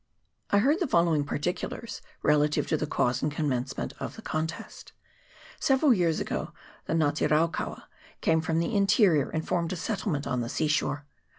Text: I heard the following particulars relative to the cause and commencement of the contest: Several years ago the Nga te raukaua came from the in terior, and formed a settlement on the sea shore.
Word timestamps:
I 0.49 0.57
heard 0.57 0.79
the 0.79 0.87
following 0.87 1.23
particulars 1.25 2.01
relative 2.23 2.65
to 2.69 2.75
the 2.75 2.87
cause 2.87 3.21
and 3.21 3.31
commencement 3.31 3.93
of 3.99 4.15
the 4.15 4.23
contest: 4.23 4.93
Several 5.59 5.93
years 5.93 6.19
ago 6.19 6.53
the 6.85 6.93
Nga 6.93 7.11
te 7.13 7.27
raukaua 7.27 7.83
came 8.19 8.41
from 8.41 8.57
the 8.57 8.75
in 8.75 8.87
terior, 8.87 9.29
and 9.31 9.47
formed 9.47 9.73
a 9.73 9.75
settlement 9.75 10.25
on 10.25 10.41
the 10.41 10.49
sea 10.49 10.67
shore. 10.67 11.05